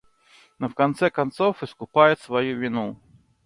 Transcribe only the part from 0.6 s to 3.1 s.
в конце концов искупает свою вину.